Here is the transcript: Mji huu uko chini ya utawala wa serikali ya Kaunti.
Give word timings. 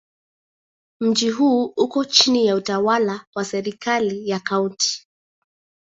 Mji 1.01 1.29
huu 1.29 1.65
uko 1.65 2.05
chini 2.05 2.45
ya 2.45 2.55
utawala 2.55 3.25
wa 3.35 3.45
serikali 3.45 4.29
ya 4.29 4.39
Kaunti. 4.39 5.07